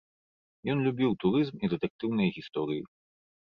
Ён 0.73 0.79
любіў 0.87 1.11
турызм 1.23 1.61
і 1.67 1.69
дэтэктыўныя 1.75 2.35
гісторыі. 2.39 2.83